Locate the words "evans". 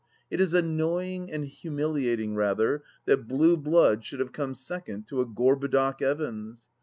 6.01-6.71